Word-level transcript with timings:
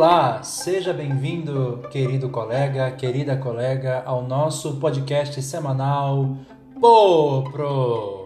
Olá, 0.00 0.42
seja 0.42 0.94
bem-vindo, 0.94 1.82
querido 1.90 2.30
colega, 2.30 2.90
querida 2.90 3.36
colega, 3.36 4.02
ao 4.06 4.22
nosso 4.22 4.76
podcast 4.76 5.42
semanal 5.42 6.38
Popro. 6.80 8.19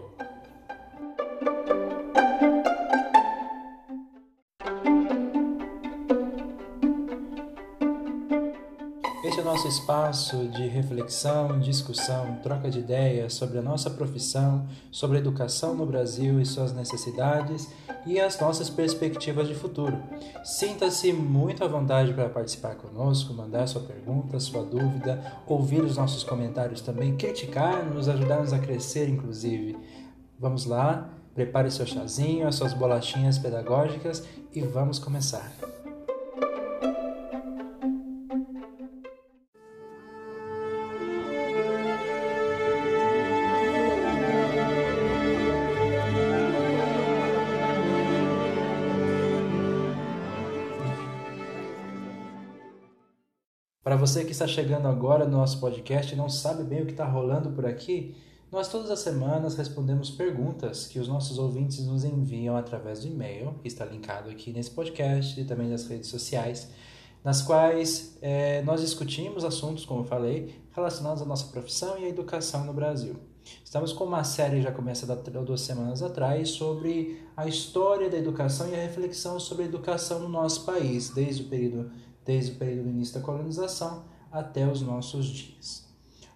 Nosso 9.65 9.79
espaço 9.79 10.47
de 10.49 10.67
reflexão, 10.67 11.59
discussão, 11.59 12.35
troca 12.43 12.69
de 12.69 12.79
ideias 12.79 13.33
sobre 13.33 13.57
a 13.57 13.63
nossa 13.63 13.89
profissão, 13.89 14.67
sobre 14.91 15.17
a 15.17 15.19
educação 15.19 15.73
no 15.73 15.87
Brasil 15.87 16.39
e 16.39 16.45
suas 16.45 16.71
necessidades 16.71 17.67
e 18.05 18.19
as 18.19 18.39
nossas 18.39 18.69
perspectivas 18.69 19.47
de 19.47 19.55
futuro. 19.55 19.97
Sinta-se 20.43 21.11
muito 21.11 21.63
à 21.63 21.67
vontade 21.67 22.13
para 22.13 22.29
participar 22.29 22.75
conosco, 22.75 23.33
mandar 23.33 23.65
sua 23.65 23.81
pergunta, 23.81 24.39
sua 24.39 24.63
dúvida, 24.63 25.19
ouvir 25.47 25.81
os 25.81 25.97
nossos 25.97 26.23
comentários 26.23 26.81
também, 26.81 27.17
criticar, 27.17 27.83
nos 27.83 28.07
ajudar-nos 28.07 28.53
a 28.53 28.59
crescer, 28.59 29.09
inclusive. 29.09 29.75
Vamos 30.39 30.65
lá, 30.65 31.09
prepare 31.33 31.71
seu 31.71 31.87
chazinho, 31.87 32.47
as 32.47 32.53
suas 32.53 32.73
bolachinhas 32.73 33.39
pedagógicas 33.39 34.23
e 34.53 34.61
vamos 34.61 34.99
começar. 34.99 35.51
Você 54.05 54.23
que 54.23 54.33
está 54.33 54.45
chegando 54.45 54.87
agora 54.87 55.25
no 55.25 55.35
nosso 55.35 55.59
podcast 55.59 56.13
e 56.13 56.15
não 56.15 56.29
sabe 56.29 56.63
bem 56.63 56.83
o 56.83 56.85
que 56.85 56.91
está 56.91 57.07
rolando 57.07 57.49
por 57.49 57.65
aqui, 57.65 58.15
nós 58.51 58.67
todas 58.67 58.91
as 58.91 58.99
semanas 58.99 59.55
respondemos 59.55 60.11
perguntas 60.11 60.85
que 60.85 60.99
os 60.99 61.07
nossos 61.07 61.39
ouvintes 61.39 61.83
nos 61.83 62.03
enviam 62.03 62.55
através 62.55 62.99
do 62.99 63.07
e-mail, 63.07 63.55
que 63.63 63.67
está 63.67 63.83
linkado 63.83 64.29
aqui 64.29 64.51
nesse 64.51 64.69
podcast 64.69 65.41
e 65.41 65.43
também 65.43 65.69
nas 65.69 65.87
redes 65.87 66.07
sociais, 66.07 66.69
nas 67.23 67.41
quais 67.41 68.15
é, 68.21 68.61
nós 68.61 68.81
discutimos 68.81 69.43
assuntos, 69.43 69.85
como 69.85 70.01
eu 70.01 70.05
falei, 70.05 70.53
relacionados 70.71 71.23
à 71.23 71.25
nossa 71.25 71.47
profissão 71.47 71.97
e 71.97 72.05
à 72.05 72.07
educação 72.07 72.63
no 72.63 72.73
Brasil. 72.73 73.15
Estamos 73.63 73.91
com 73.91 74.03
uma 74.03 74.23
série, 74.23 74.61
já 74.61 74.71
começa 74.71 75.11
há 75.11 75.41
duas 75.41 75.61
semanas 75.61 76.03
atrás, 76.03 76.49
sobre 76.49 77.23
a 77.35 77.47
história 77.47 78.07
da 78.07 78.19
educação 78.19 78.69
e 78.69 78.75
a 78.75 78.83
reflexão 78.83 79.39
sobre 79.39 79.63
a 79.63 79.67
educação 79.67 80.19
no 80.19 80.29
nosso 80.29 80.63
país, 80.63 81.09
desde 81.09 81.41
o 81.41 81.47
período 81.47 81.89
desde 82.25 82.53
o 82.53 82.55
período 82.55 82.83
do 82.83 82.89
início 82.89 83.13
da 83.13 83.21
colonização 83.21 84.03
até 84.31 84.67
os 84.67 84.81
nossos 84.81 85.27
dias. 85.27 85.85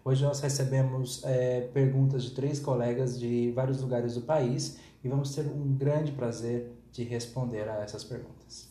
Hoje 0.06 0.24
nós 0.24 0.40
recebemos 0.40 1.22
é, 1.26 1.62
perguntas 1.74 2.24
de 2.24 2.32
três 2.32 2.60
colegas 2.60 3.20
de 3.20 3.52
vários 3.52 3.82
lugares 3.82 4.16
do 4.16 4.22
país 4.22 4.80
e 5.04 5.10
vamos 5.10 5.34
ter 5.36 5.46
um 5.48 5.76
grande 5.76 6.12
prazer 6.12 6.72
de 6.92 7.04
responder 7.04 7.68
a 7.68 7.82
essas 7.82 8.04
perguntas. 8.04 8.70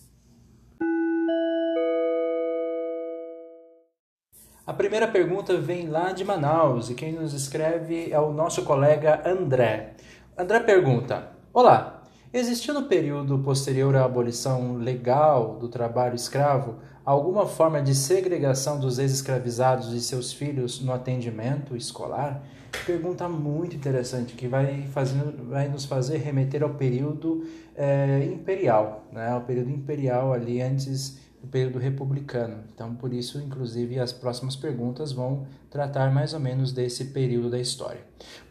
A 4.67 4.73
primeira 4.73 5.09
pergunta 5.09 5.59
vem 5.59 5.89
lá 5.89 6.13
de 6.13 6.25
Manaus 6.25 6.91
e 6.91 6.95
quem 6.95 7.13
nos 7.13 7.33
escreve 7.33 8.13
é 8.13 8.21
o 8.21 8.33
nosso 8.33 8.65
colega 8.65 9.23
André. 9.27 9.95
André 10.37 10.61
pergunta: 10.61 11.33
Olá, 11.55 11.99
Existiu 12.31 12.75
no 12.75 12.83
período 12.83 13.39
posterior 13.39 13.97
à 13.97 14.05
abolição 14.05 14.77
legal 14.77 15.57
do 15.57 15.67
trabalho 15.67 16.15
escravo 16.15 16.77
alguma 17.09 17.47
forma 17.47 17.81
de 17.81 17.95
segregação 17.95 18.79
dos 18.79 18.99
ex-escravizados 18.99 19.95
e 19.95 20.01
seus 20.01 20.31
filhos 20.31 20.79
no 20.83 20.93
atendimento 20.93 21.75
escolar? 21.75 22.43
Pergunta 22.85 23.27
muito 23.27 23.75
interessante 23.75 24.35
que 24.35 24.47
vai, 24.47 24.87
fazendo, 24.93 25.49
vai 25.49 25.69
nos 25.69 25.87
fazer 25.87 26.19
remeter 26.19 26.63
ao 26.63 26.75
período 26.75 27.47
é, 27.75 28.27
imperial, 28.27 29.07
né? 29.11 29.31
ao 29.31 29.41
período 29.41 29.71
imperial 29.71 30.35
ali 30.35 30.61
antes 30.61 31.19
do 31.41 31.49
período 31.49 31.79
republicano. 31.79 32.65
Então, 32.75 32.95
por 32.95 33.15
isso, 33.15 33.39
inclusive, 33.39 33.99
as 33.99 34.13
próximas 34.13 34.55
perguntas 34.55 35.11
vão 35.11 35.47
tratar 35.71 36.13
mais 36.13 36.35
ou 36.35 36.41
menos 36.41 36.73
desse 36.73 37.07
período 37.07 37.49
da 37.49 37.59
história. 37.59 38.03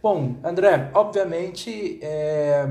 Bom, 0.02 0.36
André, 0.44 0.90
obviamente. 0.96 2.00
É 2.02 2.66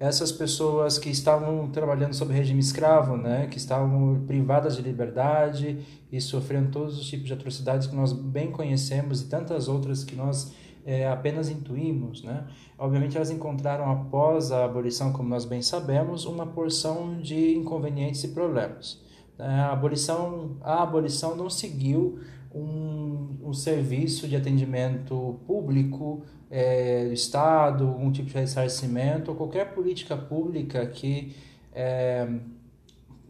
essas 0.00 0.30
pessoas 0.30 0.96
que 0.98 1.10
estavam 1.10 1.68
trabalhando 1.70 2.14
sob 2.14 2.32
regime 2.32 2.60
escravo, 2.60 3.16
né, 3.16 3.48
que 3.48 3.58
estavam 3.58 4.22
privadas 4.26 4.76
de 4.76 4.82
liberdade 4.82 5.84
e 6.10 6.20
sofrendo 6.20 6.70
todos 6.70 6.98
os 6.98 7.06
tipos 7.06 7.26
de 7.26 7.32
atrocidades 7.32 7.88
que 7.88 7.96
nós 7.96 8.12
bem 8.12 8.50
conhecemos 8.50 9.22
e 9.22 9.28
tantas 9.28 9.66
outras 9.66 10.04
que 10.04 10.14
nós 10.14 10.52
é, 10.86 11.06
apenas 11.06 11.50
intuímos, 11.50 12.22
né? 12.22 12.46
Obviamente 12.78 13.14
elas 13.14 13.30
encontraram 13.30 13.90
após 13.90 14.50
a 14.50 14.64
abolição, 14.64 15.12
como 15.12 15.28
nós 15.28 15.44
bem 15.44 15.60
sabemos, 15.60 16.24
uma 16.24 16.46
porção 16.46 17.20
de 17.20 17.54
inconvenientes 17.54 18.24
e 18.24 18.28
problemas. 18.28 18.98
A 19.38 19.72
abolição, 19.72 20.56
a 20.62 20.82
abolição 20.82 21.36
não 21.36 21.50
seguiu 21.50 22.20
um, 22.54 23.36
um 23.42 23.52
serviço 23.52 24.26
de 24.26 24.34
atendimento 24.34 25.38
público 25.46 26.22
é, 26.50 27.06
do 27.06 27.12
Estado, 27.12 27.86
algum 27.86 28.10
tipo 28.10 28.28
de 28.28 28.34
ressarcimento, 28.34 29.30
ou 29.30 29.36
qualquer 29.36 29.74
política 29.74 30.16
pública 30.16 30.86
que, 30.86 31.34
é, 31.72 32.28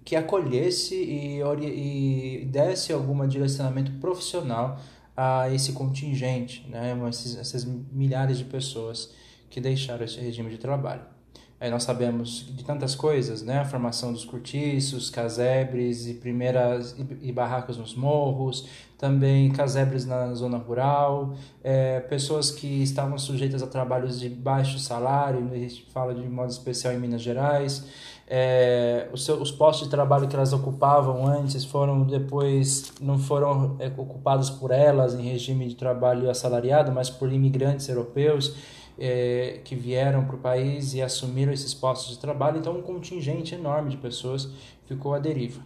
que 0.05 0.17
acolhesse 0.17 0.95
e, 0.95 1.41
e 1.41 2.45
desse 2.47 2.93
algum 2.93 3.27
direcionamento 3.27 3.93
profissional 3.93 4.81
a 5.17 5.53
esse 5.53 5.73
contingente, 5.73 6.65
né, 6.69 6.97
essas 7.41 7.65
milhares 7.65 8.39
de 8.39 8.45
pessoas 8.45 9.13
que 9.51 9.61
deixaram 9.61 10.05
esse 10.05 10.21
regime 10.21 10.51
de 10.51 10.59
trabalho. 10.59 11.18
Aí 11.61 11.71
nós 11.71 11.83
sabemos 11.83 12.47
de 12.55 12.63
tantas 12.63 12.95
coisas, 12.95 13.43
né? 13.43 13.59
A 13.59 13.65
formação 13.65 14.13
dos 14.13 14.25
cortiços, 14.25 15.11
casebres 15.11 16.07
e 16.07 16.15
primeiras 16.15 16.95
e, 16.97 17.29
e 17.29 17.33
barracos 17.33 17.77
nos 17.77 17.97
morros, 17.97 18.69
também 18.97 19.51
casebres 19.51 20.07
na 20.07 20.33
zona 20.35 20.57
rural, 20.57 21.35
é, 21.63 21.99
pessoas 22.01 22.53
que 22.53 22.83
estavam 22.83 23.19
sujeitas 23.19 23.61
a 23.61 23.67
trabalhos 23.67 24.21
de 24.21 24.29
baixo 24.29 24.79
salário, 24.79 25.49
a 25.53 25.57
gente 25.57 25.85
fala 25.93 26.15
de 26.15 26.23
modo 26.29 26.51
especial 26.51 26.93
em 26.93 26.99
Minas 26.99 27.23
Gerais, 27.23 27.85
é, 28.31 29.09
os, 29.13 29.25
seus, 29.25 29.41
os 29.41 29.51
postos 29.51 29.87
de 29.87 29.91
trabalho 29.91 30.29
que 30.29 30.37
elas 30.37 30.53
ocupavam 30.53 31.27
antes 31.27 31.65
foram 31.65 32.03
depois 32.05 32.93
não 33.01 33.19
foram 33.19 33.77
é, 33.79 33.87
ocupados 33.97 34.51
por 34.51 34.71
elas 34.71 35.15
em 35.15 35.23
regime 35.23 35.67
de 35.67 35.75
trabalho 35.75 36.29
assalariado, 36.29 36.93
mas 36.93 37.09
por 37.09 37.33
imigrantes 37.33 37.89
europeus 37.89 38.55
é, 38.99 39.61
que 39.65 39.75
vieram 39.75 40.25
para 40.25 40.37
o 40.37 40.39
país 40.39 40.95
e 40.95 41.03
assumiram 41.03 41.53
esses 41.53 41.73
postos 41.73 42.15
de 42.15 42.19
trabalho, 42.19 42.59
então 42.59 42.77
um 42.77 42.83
contingente 42.83 43.55
enorme 43.55 43.91
de 43.91 43.97
pessoas 43.97 44.51
ficou 44.87 45.15
à 45.15 45.19
deriva. 45.19 45.61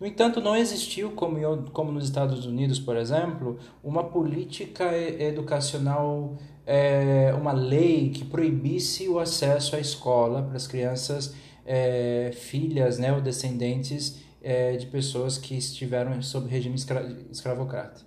No 0.00 0.06
entanto, 0.06 0.40
não 0.40 0.54
existiu, 0.54 1.12
como, 1.12 1.38
como 1.70 1.90
nos 1.90 2.04
Estados 2.04 2.44
Unidos, 2.44 2.78
por 2.78 2.96
exemplo, 2.96 3.58
uma 3.82 4.04
política 4.04 4.94
educacional, 4.96 6.36
é, 6.66 7.32
uma 7.38 7.52
lei 7.52 8.10
que 8.10 8.24
proibisse 8.24 9.08
o 9.08 9.18
acesso 9.18 9.74
à 9.74 9.80
escola 9.80 10.42
para 10.42 10.56
as 10.56 10.66
crianças 10.66 11.34
é, 11.64 12.30
filhas 12.34 12.98
né, 12.98 13.12
ou 13.12 13.20
descendentes 13.20 14.18
é, 14.42 14.76
de 14.76 14.86
pessoas 14.86 15.38
que 15.38 15.56
estiveram 15.56 16.20
sob 16.20 16.48
regime 16.48 16.74
escra 16.76 17.16
escravocrata. 17.30 18.02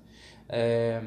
É, 0.49 0.99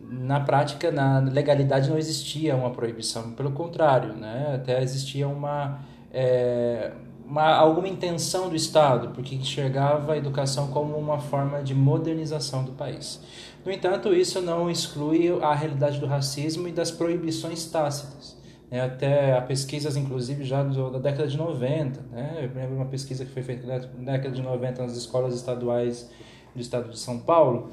na 0.00 0.40
prática, 0.40 0.90
na 0.90 1.20
legalidade 1.20 1.88
não 1.88 1.96
existia 1.96 2.56
uma 2.56 2.70
proibição, 2.70 3.32
pelo 3.32 3.52
contrário, 3.52 4.14
né? 4.14 4.52
até 4.56 4.82
existia 4.82 5.28
uma, 5.28 5.80
é, 6.12 6.92
uma, 7.24 7.54
alguma 7.54 7.86
intenção 7.86 8.48
do 8.48 8.56
Estado, 8.56 9.10
porque 9.14 9.36
enxergava 9.36 10.14
a 10.14 10.16
educação 10.16 10.68
como 10.68 10.96
uma 10.96 11.18
forma 11.18 11.62
de 11.62 11.74
modernização 11.74 12.64
do 12.64 12.72
país. 12.72 13.20
No 13.64 13.70
entanto, 13.70 14.12
isso 14.14 14.40
não 14.40 14.70
exclui 14.70 15.28
a 15.42 15.54
realidade 15.54 16.00
do 16.00 16.06
racismo 16.06 16.66
e 16.66 16.72
das 16.72 16.90
proibições 16.90 17.66
tácitas. 17.66 18.36
Né? 18.70 18.80
Até 18.80 19.38
pesquisas, 19.42 19.96
inclusive, 19.96 20.44
já 20.44 20.62
da 20.62 20.98
década 20.98 21.28
de 21.28 21.36
90. 21.36 22.00
Né? 22.10 22.36
Eu 22.42 22.60
lembro 22.60 22.76
uma 22.76 22.86
pesquisa 22.86 23.24
que 23.24 23.30
foi 23.30 23.42
feita 23.42 23.66
na 23.66 23.78
década 24.12 24.34
de 24.34 24.42
90 24.42 24.82
nas 24.82 24.96
escolas 24.96 25.34
estaduais 25.34 26.10
do 26.54 26.60
estado 26.60 26.90
de 26.90 26.98
São 26.98 27.18
Paulo, 27.18 27.70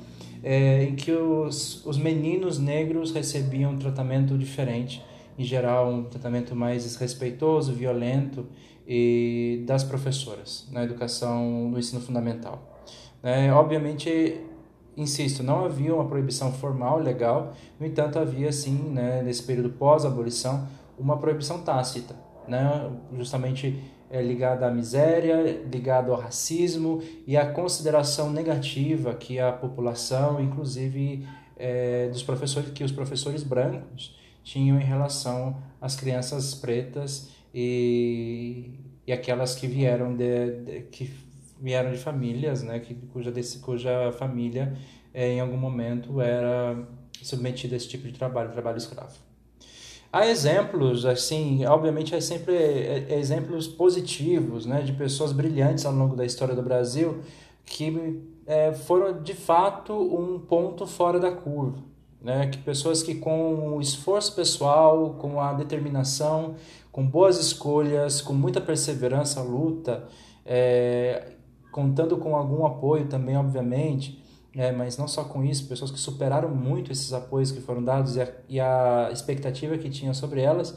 é, 0.49 0.85
em 0.85 0.95
que 0.95 1.11
os, 1.11 1.85
os 1.85 1.97
meninos 1.97 2.57
negros 2.57 3.11
recebiam 3.11 3.73
um 3.73 3.77
tratamento 3.77 4.37
diferente, 4.37 5.03
em 5.37 5.43
geral 5.43 5.91
um 5.91 6.05
tratamento 6.05 6.55
mais 6.55 6.83
desrespeitoso, 6.83 7.73
violento, 7.73 8.45
e 8.87 9.65
das 9.67 9.83
professoras 9.83 10.65
na 10.71 10.85
educação 10.85 11.69
no 11.69 11.77
ensino 11.77 11.99
fundamental. 11.99 12.79
É, 13.21 13.51
obviamente, 13.51 14.39
insisto, 14.95 15.43
não 15.43 15.65
havia 15.65 15.93
uma 15.93 16.05
proibição 16.05 16.53
formal, 16.53 16.97
legal, 16.97 17.53
no 17.77 17.85
entanto, 17.85 18.17
havia 18.17 18.49
sim, 18.53 18.91
né, 18.93 19.21
nesse 19.21 19.43
período 19.43 19.71
pós-abolição, 19.71 20.65
uma 20.97 21.17
proibição 21.17 21.61
tácita, 21.61 22.15
né, 22.47 22.89
justamente 23.17 23.77
é, 24.09 24.21
ligada 24.21 24.67
à 24.67 24.71
miséria, 24.71 25.61
ligado 25.71 26.11
ao 26.11 26.19
racismo 26.19 27.01
e 27.25 27.35
à 27.35 27.45
consideração 27.45 28.31
negativa 28.31 29.13
que 29.13 29.39
a 29.39 29.51
população, 29.51 30.41
inclusive 30.41 31.27
é, 31.57 32.07
dos 32.09 32.23
professores, 32.23 32.71
que 32.71 32.83
os 32.83 32.91
professores 32.91 33.43
brancos 33.43 34.15
tinham 34.43 34.79
em 34.79 34.83
relação 34.83 35.57
às 35.81 35.95
crianças 35.95 36.55
pretas 36.55 37.29
e, 37.53 38.71
e 39.05 39.11
aquelas 39.11 39.55
que 39.55 39.67
vieram 39.67 40.15
de, 40.15 40.61
de 40.61 40.81
que 40.83 41.11
vieram 41.59 41.91
de 41.91 41.97
famílias, 41.97 42.63
né, 42.63 42.79
que, 42.79 42.93
cuja, 42.93 43.31
desse, 43.31 43.59
cuja 43.59 44.11
família 44.13 44.77
é, 45.13 45.31
em 45.31 45.39
algum 45.39 45.57
momento 45.57 46.21
era 46.21 46.87
submetida 47.21 47.75
a 47.75 47.77
esse 47.77 47.89
tipo 47.89 48.05
de 48.05 48.13
trabalho, 48.13 48.51
trabalho 48.51 48.77
escravo. 48.77 49.26
Há 50.11 50.27
exemplos, 50.27 51.05
assim, 51.05 51.65
obviamente 51.65 52.15
há 52.15 52.21
sempre 52.21 52.55
é, 52.55 53.05
é, 53.09 53.19
exemplos 53.19 53.67
positivos, 53.67 54.65
né, 54.65 54.81
de 54.81 54.93
pessoas 54.93 55.31
brilhantes 55.31 55.85
ao 55.85 55.93
longo 55.93 56.15
da 56.15 56.25
história 56.25 56.55
do 56.55 56.61
Brasil 56.61 57.21
que 57.67 58.23
é, 58.47 58.73
foram 58.73 59.21
de 59.21 59.33
fato 59.33 59.93
um 59.93 60.39
ponto 60.39 60.87
fora 60.87 61.19
da 61.19 61.31
curva, 61.31 61.83
né, 62.21 62.47
que 62.47 62.57
pessoas 62.59 63.03
que 63.03 63.15
com 63.15 63.75
o 63.75 63.81
esforço 63.81 64.33
pessoal, 64.33 65.15
com 65.19 65.39
a 65.39 65.53
determinação, 65.53 66.55
com 66.91 67.05
boas 67.05 67.37
escolhas, 67.37 68.21
com 68.21 68.33
muita 68.33 68.61
perseverança, 68.61 69.41
luta, 69.41 70.07
é, 70.45 71.33
contando 71.71 72.17
com 72.17 72.35
algum 72.35 72.65
apoio 72.65 73.05
também, 73.07 73.35
obviamente, 73.37 74.23
é, 74.57 74.71
mas 74.71 74.97
não 74.97 75.07
só 75.07 75.23
com 75.23 75.43
isso, 75.43 75.67
pessoas 75.67 75.91
que 75.91 75.99
superaram 75.99 76.49
muito 76.49 76.91
esses 76.91 77.13
apoios 77.13 77.51
que 77.51 77.61
foram 77.61 77.83
dados 77.83 78.15
e 78.15 78.21
a, 78.21 78.27
e 78.49 78.59
a 78.59 79.09
expectativa 79.11 79.77
que 79.77 79.87
tinham 79.87 80.15
sobre 80.15 80.41
elas, 80.41 80.75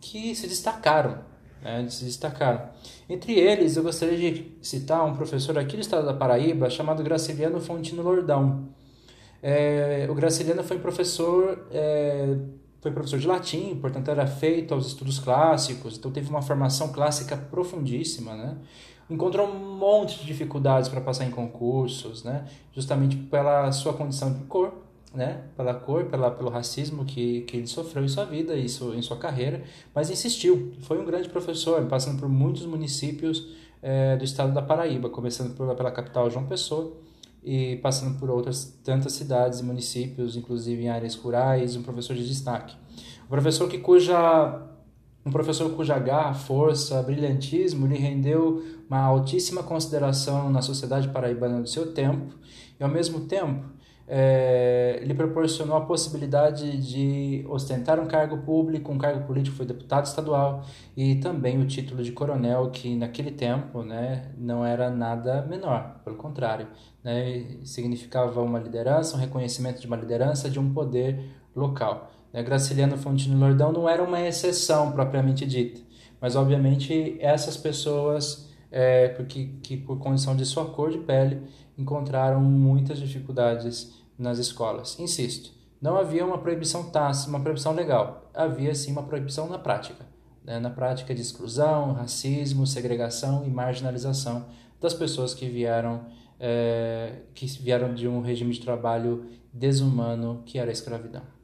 que 0.00 0.32
se 0.36 0.46
destacaram, 0.46 1.18
né, 1.60 1.84
se 1.90 2.04
destacaram. 2.04 2.70
Entre 3.08 3.32
eles, 3.32 3.76
eu 3.76 3.82
gostaria 3.82 4.32
de 4.32 4.56
citar 4.62 5.04
um 5.04 5.16
professor 5.16 5.58
aqui 5.58 5.74
do 5.74 5.80
estado 5.80 6.06
da 6.06 6.14
Paraíba, 6.14 6.70
chamado 6.70 7.02
Graciliano 7.02 7.60
Fontino 7.60 8.00
Lordão. 8.00 8.68
É, 9.42 10.06
o 10.08 10.14
Graciliano 10.14 10.62
foi 10.62 10.78
professor, 10.78 11.66
é, 11.72 12.36
foi 12.80 12.92
professor 12.92 13.18
de 13.18 13.26
latim, 13.26 13.76
portanto 13.80 14.08
era 14.08 14.28
feito 14.28 14.72
aos 14.72 14.86
estudos 14.86 15.18
clássicos, 15.18 15.98
então 15.98 16.12
teve 16.12 16.30
uma 16.30 16.42
formação 16.42 16.92
clássica 16.92 17.36
profundíssima, 17.36 18.36
né? 18.36 18.56
Encontrou 19.08 19.48
um 19.48 19.76
monte 19.76 20.18
de 20.18 20.26
dificuldades 20.26 20.88
para 20.88 21.00
passar 21.00 21.24
em 21.24 21.30
concursos, 21.30 22.24
né? 22.24 22.46
Justamente 22.72 23.16
pela 23.16 23.70
sua 23.72 23.92
condição 23.92 24.32
de 24.32 24.44
cor, 24.44 24.72
né? 25.14 25.44
Pela 25.56 25.74
cor, 25.74 26.04
pela, 26.06 26.30
pelo 26.30 26.50
racismo 26.50 27.04
que, 27.04 27.42
que 27.42 27.56
ele 27.56 27.66
sofreu 27.66 28.04
em 28.04 28.08
sua 28.08 28.24
vida, 28.24 28.54
isso 28.56 28.92
em 28.94 29.02
sua 29.02 29.16
carreira, 29.16 29.62
mas 29.94 30.10
insistiu. 30.10 30.72
Foi 30.80 31.00
um 31.00 31.04
grande 31.04 31.28
professor, 31.28 31.84
passando 31.86 32.18
por 32.18 32.28
muitos 32.28 32.66
municípios 32.66 33.46
é, 33.82 34.16
do 34.16 34.24
estado 34.24 34.52
da 34.52 34.62
Paraíba, 34.62 35.08
começando 35.08 35.54
por, 35.54 35.74
pela 35.74 35.90
capital 35.90 36.28
João 36.30 36.46
Pessoa 36.46 36.92
e 37.44 37.76
passando 37.76 38.18
por 38.18 38.28
outras 38.28 38.76
tantas 38.82 39.12
cidades 39.12 39.60
e 39.60 39.64
municípios, 39.64 40.36
inclusive 40.36 40.82
em 40.82 40.88
áreas 40.88 41.14
rurais, 41.14 41.76
um 41.76 41.82
professor 41.82 42.16
de 42.16 42.26
destaque. 42.26 42.74
Um 43.24 43.28
professor 43.28 43.68
que 43.68 43.78
cuja 43.78 44.62
um 45.26 45.30
professor 45.32 45.68
cuja 45.74 45.98
garra, 45.98 46.34
força, 46.34 47.02
brilhantismo 47.02 47.84
lhe 47.84 47.98
rendeu 47.98 48.62
uma 48.88 49.00
altíssima 49.00 49.60
consideração 49.60 50.48
na 50.48 50.62
sociedade 50.62 51.08
paraibana 51.08 51.60
do 51.60 51.68
seu 51.68 51.92
tempo 51.92 52.32
e, 52.78 52.84
ao 52.84 52.88
mesmo 52.88 53.22
tempo, 53.22 53.64
é, 54.06 55.00
lhe 55.02 55.12
proporcionou 55.14 55.76
a 55.76 55.80
possibilidade 55.80 56.78
de 56.78 57.44
ostentar 57.48 57.98
um 57.98 58.06
cargo 58.06 58.38
público, 58.38 58.92
um 58.92 58.98
cargo 58.98 59.26
político, 59.26 59.56
foi 59.56 59.66
deputado 59.66 60.06
estadual 60.06 60.64
e 60.96 61.16
também 61.16 61.60
o 61.60 61.66
título 61.66 62.04
de 62.04 62.12
coronel, 62.12 62.70
que 62.70 62.94
naquele 62.94 63.32
tempo 63.32 63.82
né, 63.82 64.30
não 64.38 64.64
era 64.64 64.90
nada 64.90 65.42
menor, 65.42 66.02
pelo 66.04 66.14
contrário, 66.14 66.68
né, 67.02 67.58
significava 67.64 68.40
uma 68.42 68.60
liderança, 68.60 69.16
um 69.16 69.20
reconhecimento 69.20 69.80
de 69.80 69.88
uma 69.88 69.96
liderança, 69.96 70.48
de 70.48 70.60
um 70.60 70.72
poder 70.72 71.18
local. 71.54 72.12
Né, 72.36 72.42
Graciliano 72.42 72.98
Fontino 72.98 73.38
Lordão 73.40 73.72
não 73.72 73.88
era 73.88 74.04
uma 74.04 74.20
exceção 74.20 74.92
propriamente 74.92 75.46
dita, 75.46 75.80
mas 76.20 76.36
obviamente 76.36 77.16
essas 77.18 77.56
pessoas, 77.56 78.50
é, 78.70 79.08
porque 79.08 79.52
que 79.62 79.74
por 79.74 79.98
condição 79.98 80.36
de 80.36 80.44
sua 80.44 80.66
cor 80.66 80.90
de 80.90 80.98
pele, 80.98 81.40
encontraram 81.78 82.42
muitas 82.42 82.98
dificuldades 82.98 84.04
nas 84.18 84.38
escolas. 84.38 85.00
Insisto, 85.00 85.50
não 85.80 85.96
havia 85.96 86.26
uma 86.26 86.36
proibição 86.36 86.90
tácita, 86.90 87.30
uma 87.30 87.40
proibição 87.40 87.72
legal, 87.72 88.30
havia 88.34 88.74
sim 88.74 88.92
uma 88.92 89.04
proibição 89.04 89.48
na 89.48 89.58
prática, 89.58 90.04
né? 90.44 90.58
na 90.58 90.68
prática 90.68 91.14
de 91.14 91.22
exclusão, 91.22 91.94
racismo, 91.94 92.66
segregação 92.66 93.46
e 93.46 93.48
marginalização 93.48 94.44
das 94.78 94.92
pessoas 94.92 95.32
que 95.32 95.48
vieram 95.48 96.04
é, 96.38 97.20
que 97.32 97.46
vieram 97.46 97.94
de 97.94 98.06
um 98.06 98.20
regime 98.20 98.52
de 98.52 98.60
trabalho 98.60 99.24
desumano 99.54 100.42
que 100.44 100.58
era 100.58 100.70
a 100.70 100.72
escravidão. 100.72 101.35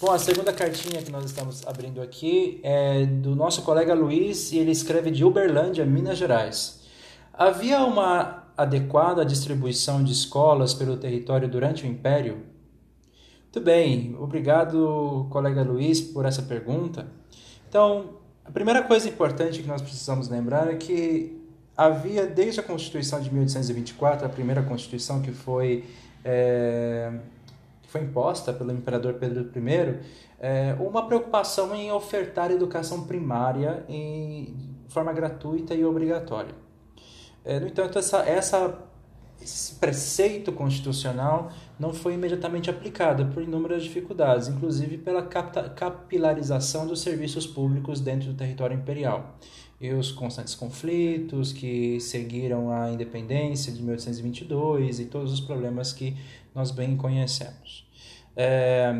Bom, 0.00 0.12
a 0.12 0.18
segunda 0.18 0.50
cartinha 0.50 1.02
que 1.02 1.12
nós 1.12 1.26
estamos 1.26 1.66
abrindo 1.66 2.00
aqui 2.00 2.58
é 2.62 3.04
do 3.04 3.36
nosso 3.36 3.60
colega 3.60 3.92
Luiz 3.92 4.50
e 4.50 4.56
ele 4.56 4.70
escreve 4.70 5.10
de 5.10 5.22
Uberlândia, 5.26 5.84
Minas 5.84 6.16
Gerais. 6.16 6.80
Havia 7.34 7.80
uma 7.80 8.50
adequada 8.56 9.26
distribuição 9.26 10.02
de 10.02 10.12
escolas 10.12 10.72
pelo 10.72 10.96
território 10.96 11.46
durante 11.46 11.84
o 11.84 11.86
Império? 11.86 12.38
Muito 13.42 13.60
bem, 13.60 14.16
obrigado, 14.18 15.26
colega 15.28 15.62
Luiz, 15.62 16.00
por 16.00 16.24
essa 16.24 16.40
pergunta. 16.40 17.06
Então, 17.68 18.20
a 18.42 18.50
primeira 18.50 18.82
coisa 18.82 19.06
importante 19.06 19.60
que 19.60 19.68
nós 19.68 19.82
precisamos 19.82 20.30
lembrar 20.30 20.72
é 20.72 20.76
que 20.76 21.38
havia, 21.76 22.26
desde 22.26 22.58
a 22.58 22.62
Constituição 22.62 23.20
de 23.20 23.30
1824, 23.30 24.24
a 24.24 24.30
primeira 24.30 24.62
Constituição 24.62 25.20
que 25.20 25.30
foi. 25.30 25.84
É 26.24 27.12
foi 27.90 28.02
imposta 28.02 28.52
pelo 28.52 28.70
imperador 28.70 29.14
Pedro 29.14 29.50
I, 29.54 29.98
é, 30.38 30.76
uma 30.78 31.06
preocupação 31.08 31.74
em 31.74 31.90
ofertar 31.90 32.52
educação 32.52 33.04
primária 33.04 33.84
em 33.88 34.54
forma 34.88 35.12
gratuita 35.12 35.74
e 35.74 35.84
obrigatória. 35.84 36.54
É, 37.44 37.58
no 37.58 37.66
entanto, 37.66 37.98
essa, 37.98 38.18
essa, 38.18 38.78
esse 39.42 39.74
preceito 39.74 40.52
constitucional 40.52 41.50
não 41.80 41.92
foi 41.92 42.14
imediatamente 42.14 42.70
aplicado 42.70 43.26
por 43.26 43.42
inúmeras 43.42 43.82
dificuldades, 43.82 44.46
inclusive 44.46 44.96
pela 44.98 45.22
capilarização 45.22 46.86
dos 46.86 47.00
serviços 47.00 47.44
públicos 47.44 48.00
dentro 48.00 48.28
do 48.28 48.34
território 48.34 48.76
imperial 48.76 49.36
e 49.80 49.90
os 49.94 50.12
constantes 50.12 50.54
conflitos 50.54 51.54
que 51.54 51.98
seguiram 52.00 52.70
a 52.70 52.92
independência 52.92 53.72
de 53.72 53.82
1822 53.82 55.00
e 55.00 55.06
todos 55.06 55.32
os 55.32 55.40
problemas 55.40 55.90
que 55.90 56.14
nós 56.54 56.70
bem 56.70 56.96
conhecemos. 56.96 57.88
É, 58.36 58.94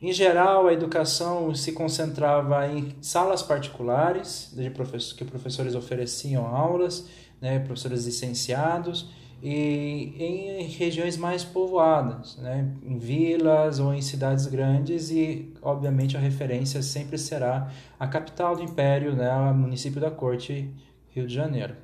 em 0.00 0.12
geral, 0.12 0.66
a 0.66 0.72
educação 0.72 1.54
se 1.54 1.72
concentrava 1.72 2.66
em 2.66 2.94
salas 3.00 3.40
particulares, 3.40 4.52
de 4.52 4.68
professores, 4.68 5.12
que 5.12 5.24
professores 5.24 5.74
ofereciam 5.76 6.44
aulas, 6.44 7.08
né, 7.40 7.60
professores 7.60 8.04
licenciados, 8.04 9.10
e 9.40 10.14
em 10.18 10.62
regiões 10.68 11.16
mais 11.16 11.44
povoadas, 11.44 12.36
né, 12.38 12.68
em 12.84 12.98
vilas 12.98 13.78
ou 13.78 13.94
em 13.94 14.02
cidades 14.02 14.46
grandes, 14.46 15.10
e 15.10 15.52
obviamente 15.62 16.16
a 16.16 16.20
referência 16.20 16.82
sempre 16.82 17.16
será 17.18 17.70
a 17.98 18.06
capital 18.06 18.56
do 18.56 18.62
Império, 18.62 19.14
né, 19.14 19.32
o 19.32 19.54
município 19.54 20.00
da 20.00 20.10
Corte, 20.10 20.68
Rio 21.10 21.26
de 21.26 21.34
Janeiro. 21.34 21.76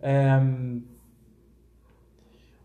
É, 0.00 0.40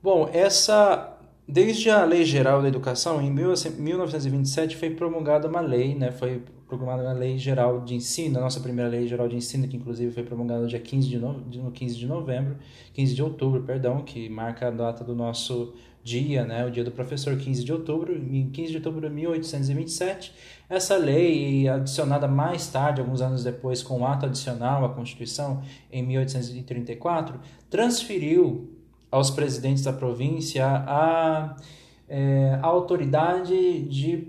Bom, 0.06 0.30
essa 0.32 1.18
desde 1.48 1.90
a 1.90 2.06
Lei 2.06 2.24
Geral 2.24 2.62
da 2.62 2.68
Educação 2.68 3.20
em 3.20 3.32
1927 3.32 4.76
foi 4.76 4.92
promulgada 4.92 5.48
uma 5.48 5.62
lei, 5.62 5.96
né? 5.96 6.12
Foi 6.12 6.44
promulgada 6.68 7.02
uma 7.02 7.12
Lei 7.12 7.40
Geral 7.40 7.82
de 7.82 7.96
Ensino, 7.96 8.38
a 8.38 8.42
nossa 8.42 8.60
primeira 8.60 8.88
Lei 8.88 9.08
Geral 9.08 9.28
de 9.28 9.36
Ensino, 9.36 9.68
que 9.68 9.76
inclusive 9.76 10.12
foi 10.12 10.22
promulgada 10.22 10.62
no 10.62 10.68
dia 10.68 10.80
15 10.80 11.10
de, 11.10 11.18
no, 11.18 11.34
no 11.34 11.72
15 11.72 11.96
de 11.96 12.06
novembro, 12.06 12.56
15 12.94 13.16
de 13.16 13.24
outubro, 13.24 13.64
perdão, 13.64 14.04
que 14.04 14.30
marca 14.30 14.68
a 14.68 14.70
data 14.70 15.04
do 15.04 15.16
nosso 15.16 15.74
dia, 16.04 16.46
né, 16.46 16.64
o 16.68 16.70
dia 16.70 16.84
do 16.84 16.92
professor, 16.92 17.36
15 17.36 17.64
de 17.64 17.74
outubro, 17.74 18.14
15 18.14 18.70
de 18.70 18.78
outubro 18.78 19.10
de 19.10 19.10
1827. 19.10 20.36
Essa 20.70 20.98
lei, 20.98 21.68
adicionada 21.68 22.28
mais 22.28 22.68
tarde, 22.68 23.02
alguns 23.02 23.22
anos 23.22 23.44
depois, 23.44 23.82
com 23.82 24.02
o 24.02 24.06
ato 24.06 24.28
adicional 24.28 24.86
à 24.86 24.90
Constituição, 24.90 25.64
em 25.92 26.04
1834, 26.04 27.40
transferiu 27.72 28.75
aos 29.16 29.30
presidentes 29.30 29.82
da 29.82 29.94
província 29.94 30.66
a, 30.68 31.56
é, 32.10 32.60
autoridade 32.62 33.84
de 33.84 34.28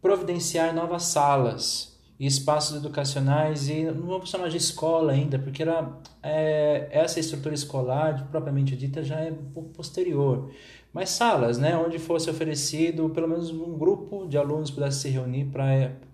providenciar 0.00 0.72
novas 0.72 1.02
salas 1.02 1.98
e 2.20 2.24
espaços 2.24 2.76
educacionais 2.76 3.68
e 3.68 3.82
não 3.82 4.06
vou 4.06 4.24
chamar 4.24 4.48
de 4.48 4.56
escola 4.56 5.12
ainda, 5.12 5.40
porque 5.40 5.62
era, 5.62 5.88
é, 6.22 6.88
essa 6.92 7.18
estrutura 7.18 7.52
escolar, 7.52 8.28
propriamente 8.30 8.76
dita, 8.76 9.02
já 9.02 9.16
é 9.16 9.32
posterior. 9.74 10.52
mas 10.92 11.10
salas, 11.10 11.58
né, 11.58 11.76
onde 11.76 11.98
fosse 11.98 12.30
oferecido 12.30 13.10
pelo 13.10 13.26
menos 13.26 13.50
um 13.50 13.76
grupo 13.76 14.24
de 14.28 14.38
alunos 14.38 14.70
pudesse 14.70 15.00
se 15.00 15.08
reunir 15.08 15.46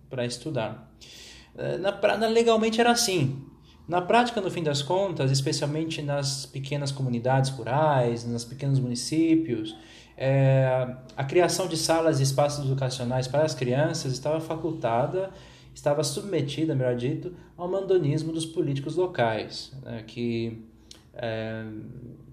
para 0.08 0.24
estudar. 0.24 0.90
Eh, 1.56 1.76
na, 1.76 1.92
na, 2.16 2.26
legalmente 2.26 2.80
era 2.80 2.90
assim. 2.90 3.44
Na 3.86 4.00
prática, 4.00 4.40
no 4.40 4.50
fim 4.50 4.62
das 4.62 4.82
contas, 4.82 5.30
especialmente 5.30 6.00
nas 6.00 6.46
pequenas 6.46 6.90
comunidades 6.90 7.50
rurais, 7.50 8.24
nos 8.24 8.44
pequenos 8.44 8.80
municípios, 8.80 9.76
é, 10.16 10.96
a 11.16 11.24
criação 11.24 11.68
de 11.68 11.76
salas 11.76 12.20
e 12.20 12.22
espaços 12.22 12.64
educacionais 12.64 13.28
para 13.28 13.42
as 13.44 13.54
crianças 13.54 14.12
estava 14.12 14.40
facultada, 14.40 15.30
estava 15.74 16.02
submetida, 16.02 16.74
melhor 16.74 16.96
dito, 16.96 17.34
ao 17.56 17.68
mandonismo 17.68 18.32
dos 18.32 18.46
políticos 18.46 18.96
locais, 18.96 19.72
né, 19.82 20.02
que 20.06 20.62
é, 21.12 21.64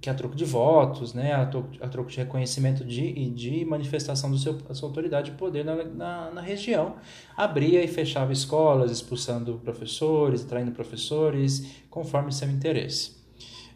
que 0.01 0.09
é 0.09 0.11
a 0.11 0.15
troco 0.15 0.35
de 0.35 0.43
votos, 0.43 1.13
né, 1.13 1.31
a, 1.33 1.45
troco, 1.45 1.69
a 1.79 1.87
troco 1.87 2.09
de 2.09 2.17
reconhecimento 2.17 2.83
de, 2.83 3.05
e 3.05 3.29
de 3.29 3.63
manifestação 3.63 4.31
do 4.31 4.37
seu, 4.37 4.53
da 4.53 4.73
sua 4.73 4.89
autoridade 4.89 5.29
e 5.29 5.33
poder 5.35 5.63
na, 5.63 5.83
na, 5.83 6.31
na, 6.31 6.41
região, 6.41 6.95
abria 7.37 7.83
e 7.83 7.87
fechava 7.87 8.33
escolas, 8.33 8.91
expulsando 8.91 9.61
professores, 9.63 10.43
traindo 10.43 10.71
professores, 10.71 11.67
conforme 11.89 12.31
seu 12.31 12.49
interesse. 12.49 13.21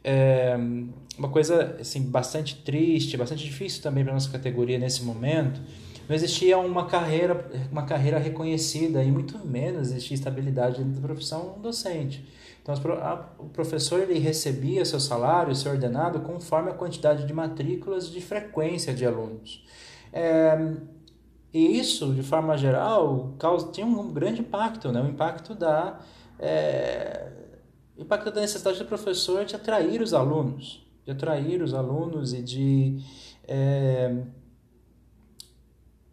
É 0.03 0.57
uma 1.17 1.29
coisa 1.29 1.77
assim, 1.79 2.01
bastante 2.09 2.55
triste, 2.57 3.15
bastante 3.15 3.43
difícil 3.43 3.81
também 3.81 4.03
para 4.03 4.13
nossa 4.13 4.29
categoria 4.29 4.77
nesse 4.77 5.03
momento, 5.03 5.61
não 6.07 6.15
existia 6.15 6.57
uma 6.57 6.85
carreira, 6.85 7.49
uma 7.71 7.83
carreira 7.83 8.19
reconhecida 8.19 9.03
e 9.03 9.11
muito 9.11 9.39
menos 9.39 9.89
existia 9.89 10.15
estabilidade 10.15 10.77
dentro 10.83 11.01
da 11.01 11.07
profissão 11.07 11.57
docente. 11.61 12.23
Então, 12.65 12.73
o 13.37 13.47
professor 13.47 14.01
ele 14.01 14.17
recebia 14.17 14.83
seu 14.85 14.99
salário, 14.99 15.53
seu 15.55 15.71
ordenado, 15.71 16.21
conforme 16.21 16.71
a 16.71 16.73
quantidade 16.73 17.27
de 17.27 17.31
matrículas 17.31 18.09
de 18.09 18.19
frequência 18.19 18.91
de 18.91 19.05
alunos. 19.05 19.63
É, 20.11 20.73
e 21.53 21.77
isso, 21.79 22.11
de 22.11 22.23
forma 22.23 22.57
geral, 22.57 23.35
causa, 23.37 23.71
tinha 23.71 23.85
um 23.85 24.11
grande 24.11 24.41
impacto, 24.41 24.91
né? 24.91 24.99
o 24.99 25.07
impacto 25.07 25.53
da, 25.53 25.99
é, 26.39 27.31
impacto 27.99 28.31
da 28.31 28.41
necessidade 28.41 28.79
do 28.79 28.85
professor 28.85 29.45
de 29.45 29.55
atrair 29.55 30.01
os 30.01 30.11
alunos, 30.11 30.83
de 31.05 31.11
atrair 31.11 31.61
os 31.61 31.71
alunos 31.71 32.33
e 32.33 32.41
de, 32.41 32.99
é, 33.47 34.23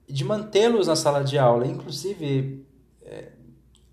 de 0.06 0.22
mantê-los 0.22 0.86
na 0.86 0.96
sala 0.96 1.24
de 1.24 1.38
aula. 1.38 1.66
Inclusive, 1.66 2.66
é, 3.00 3.32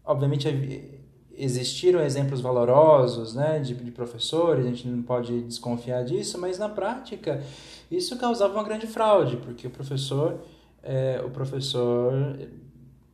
obviamente, 0.04 0.99
existiram 1.40 2.02
exemplos 2.02 2.42
valorosos 2.42 3.34
né, 3.34 3.60
de, 3.60 3.74
de, 3.74 3.92
professores, 3.92 4.66
a 4.66 4.70
gente 4.70 4.88
não 4.88 5.02
pode 5.02 5.42
desconfiar 5.42 6.04
disso, 6.04 6.38
mas 6.38 6.60
na 6.60 6.68
prática 6.68 7.42
isso 7.90 8.18
causava 8.18 8.54
uma 8.54 8.64
grande 8.64 8.86
fraude, 8.86 9.38
porque 9.38 9.66
o 9.66 9.70
professor, 9.70 10.40
é, 10.84 11.22
o 11.26 11.30
professor 11.30 12.14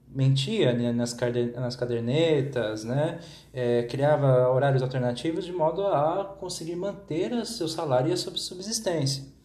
mentia 0.09 0.73
né, 0.73 0.91
nas, 0.91 1.15
nas 1.55 1.75
cadernetas, 1.75 2.83
né, 2.83 3.19
é, 3.53 3.83
criava 3.83 4.49
horários 4.49 4.81
alternativos 4.81 5.45
de 5.45 5.51
modo 5.51 5.85
a 5.85 6.35
conseguir 6.39 6.75
manter 6.75 7.45
seu 7.45 7.67
salário 7.67 8.09
e 8.09 8.13
a 8.13 8.17
sua 8.17 8.35
subsistência. 8.35 9.35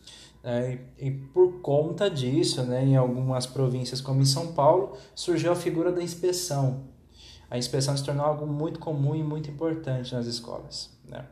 É, 0.43 0.79
e 0.99 1.11
por 1.11 1.61
conta 1.61 2.09
disso, 2.09 2.63
né, 2.63 2.83
em 2.83 2.97
algumas 2.97 3.47
províncias 3.47 4.01
como 4.01 4.23
em 4.23 4.25
São 4.25 4.53
Paulo, 4.53 4.97
surgiu 5.15 5.53
a 5.53 5.57
figura 5.57 5.93
da 5.93 6.03
inspeção, 6.03 6.85
a 7.51 7.59
inspeção 7.59 7.97
se 7.97 8.05
tornou 8.05 8.25
algo 8.25 8.47
muito 8.47 8.79
comum 8.79 9.15
e 9.15 9.23
muito 9.23 9.51
importante 9.51 10.15
nas 10.15 10.27
escolas. 10.27 10.89
Né? 11.07 11.25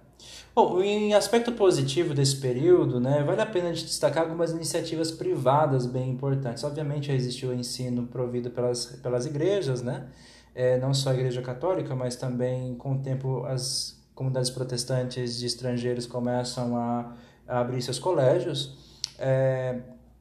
Bom, 0.55 0.83
em 0.83 1.15
aspecto 1.15 1.53
positivo 1.53 2.13
desse 2.13 2.37
período, 2.37 2.99
né, 2.99 3.23
vale 3.23 3.41
a 3.41 3.47
pena 3.47 3.71
destacar 3.73 4.25
algumas 4.25 4.51
iniciativas 4.51 5.13
privadas 5.13 5.87
bem 5.87 6.11
importantes. 6.11 6.65
Obviamente, 6.65 7.13
existiu 7.13 7.51
o 7.51 7.55
ensino 7.55 8.09
provido 8.09 8.51
pelas, 8.51 8.87
pelas 9.01 9.25
igrejas, 9.25 9.83
né? 9.83 10.09
É, 10.55 10.77
não 10.79 10.93
só 10.93 11.11
a 11.11 11.15
igreja 11.15 11.41
católica, 11.41 11.95
mas 11.95 12.17
também, 12.17 12.75
com 12.75 12.95
o 12.95 12.99
tempo, 12.99 13.45
as 13.45 13.97
comunidades 14.13 14.51
protestantes 14.51 15.39
de 15.39 15.47
estrangeiros 15.47 16.05
começam 16.05 16.77
a, 16.77 17.15
a 17.47 17.61
abrir 17.61 17.81
seus 17.81 18.01
colégios. 18.01 18.77
É, 19.17 19.79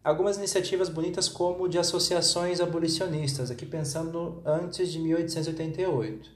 algumas 0.08 0.38
iniciativas 0.38 0.88
bonitas 0.88 1.28
como 1.28 1.68
de 1.68 1.78
associações 1.78 2.62
abolicionistas, 2.62 3.52
aqui 3.52 3.66
pensando 3.66 4.42
antes 4.46 4.90
de 4.90 5.00
1888. 5.00 6.30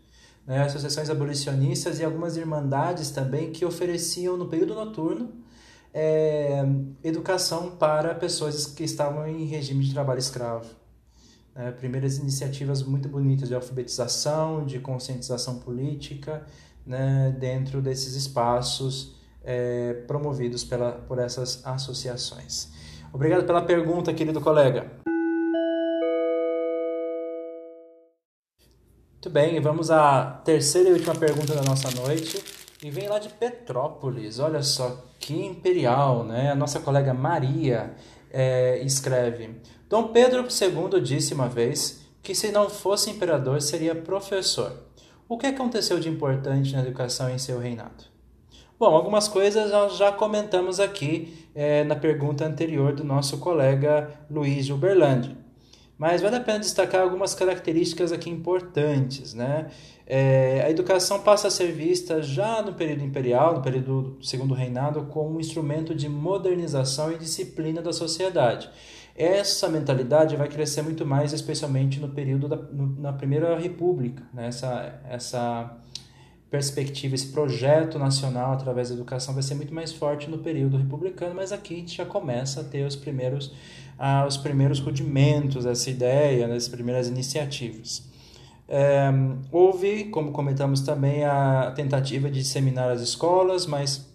Né? 0.46 0.62
Associações 0.64 1.10
abolicionistas 1.10 2.00
e 2.00 2.04
algumas 2.04 2.36
irmandades 2.36 3.12
também 3.12 3.50
que 3.50 3.64
ofereciam 3.64 4.36
no 4.36 4.48
período 4.48 4.76
noturno 4.76 5.32
é, 5.94 6.66
educação 7.02 7.72
para 7.72 8.14
pessoas 8.14 8.66
que 8.66 8.84
estavam 8.84 9.26
em 9.26 9.46
regime 9.46 9.86
de 9.86 9.94
trabalho 9.94 10.20
escravo. 10.20 10.70
É, 11.56 11.72
primeiras 11.72 12.18
iniciativas 12.18 12.84
muito 12.84 13.08
bonitas 13.08 13.48
de 13.48 13.56
alfabetização, 13.56 14.66
de 14.66 14.80
conscientização 14.80 15.60
política, 15.60 16.46
né, 16.86 17.34
dentro 17.40 17.82
desses 17.82 18.16
espaços 18.16 19.16
é, 19.46 19.94
promovidos 20.08 20.66
pela, 20.66 20.92
por 20.92 21.20
essas 21.20 21.66
associações. 21.66 22.81
Obrigado 23.14 23.46
pela 23.46 23.62
pergunta, 23.62 24.14
querido 24.14 24.40
colega. 24.40 24.90
Muito 29.12 29.30
bem, 29.30 29.60
vamos 29.60 29.92
à 29.92 30.42
terceira 30.44 30.90
e 30.90 30.94
última 30.94 31.14
pergunta 31.14 31.54
da 31.54 31.62
nossa 31.62 31.92
noite. 31.92 32.42
E 32.82 32.90
vem 32.90 33.08
lá 33.08 33.20
de 33.20 33.30
Petrópolis, 33.30 34.40
olha 34.40 34.64
só 34.64 35.06
que 35.20 35.46
imperial, 35.46 36.24
né? 36.24 36.52
A 36.52 36.56
nossa 36.56 36.80
colega 36.80 37.14
Maria 37.14 37.94
é, 38.32 38.80
escreve: 38.84 39.62
Dom 39.88 40.08
Pedro 40.08 40.48
II 40.48 41.00
disse 41.02 41.34
uma 41.34 41.48
vez 41.48 42.02
que 42.24 42.34
se 42.34 42.52
não 42.52 42.70
fosse 42.70 43.12
imperador 43.12 43.62
seria 43.62 43.94
professor. 43.94 44.72
O 45.30 45.38
que 45.38 45.46
aconteceu 45.46 46.00
de 46.00 46.10
importante 46.10 46.74
na 46.74 46.82
educação 46.82 47.30
em 47.30 47.38
seu 47.38 47.60
reinado? 47.60 48.06
Bom, 48.82 48.96
algumas 48.96 49.28
coisas 49.28 49.70
nós 49.70 49.96
já 49.96 50.12
comentamos 50.12 50.80
aqui 50.80 51.48
é, 51.54 51.84
na 51.84 51.96
pergunta 51.96 52.44
anterior 52.44 52.94
do 52.94 53.04
nosso 53.04 53.38
colega 53.38 54.10
Luiz 54.28 54.72
Uberlandi. 54.72 55.38
Mas 56.00 56.24
vale 56.24 56.38
a 56.38 56.40
pena 56.40 56.58
destacar 56.58 57.02
algumas 57.04 57.36
características 57.36 58.12
aqui 58.12 58.28
importantes. 58.28 59.36
Né? 59.36 59.68
É, 60.08 60.64
a 60.66 60.72
educação 60.72 61.20
passa 61.20 61.50
a 61.50 61.52
ser 61.52 61.72
vista 61.72 62.24
já 62.24 62.64
no 62.64 62.74
período 62.74 63.04
imperial, 63.04 63.54
no 63.54 63.62
período 63.62 64.02
do 64.02 64.26
segundo 64.26 64.56
reinado, 64.56 65.04
como 65.12 65.38
um 65.38 65.40
instrumento 65.40 65.94
de 65.94 66.10
modernização 66.10 67.12
e 67.12 67.20
disciplina 67.20 67.84
da 67.84 67.94
sociedade. 67.94 68.68
Essa 69.16 69.70
mentalidade 69.70 70.36
vai 70.36 70.48
crescer 70.48 70.82
muito 70.82 71.06
mais, 71.06 71.34
especialmente 71.34 72.00
no 72.00 72.10
período 72.10 72.48
da 72.48 72.56
no, 72.56 73.00
na 73.00 73.14
Primeira 73.14 73.56
República. 73.60 74.24
Né? 74.34 74.48
Essa, 74.48 75.02
essa 75.08 75.78
perspectiva, 76.52 77.16
esse 77.16 77.28
projeto 77.28 77.98
nacional 77.98 78.52
através 78.52 78.90
da 78.90 78.96
educação 78.96 79.34
vai 79.34 79.42
ser 79.42 79.56
muito 79.56 79.74
mais 79.74 79.94
forte 79.94 80.30
no 80.30 80.40
período 80.40 80.76
republicano, 80.76 81.34
mas 81.34 81.54
aqui 81.54 81.74
a 81.74 81.78
gente 81.78 81.96
já 81.96 82.06
começa 82.06 82.60
a 82.60 82.64
ter 82.66 82.86
os 82.86 82.96
primeiros, 82.96 83.54
ah, 83.98 84.26
os 84.28 84.36
primeiros 84.36 84.80
rudimentos 84.80 85.64
dessa 85.64 85.90
ideia, 85.90 86.50
das 86.50 86.68
primeiras 86.68 87.08
iniciativas. 87.08 88.06
É, 88.68 89.10
houve, 89.50 90.06
como 90.06 90.34
comentamos 90.34 90.82
também, 90.82 91.24
a 91.24 91.72
tentativa 91.74 92.30
de 92.30 92.40
disseminar 92.40 92.92
as 92.92 93.02
escolas, 93.02 93.66
mas 93.66 94.10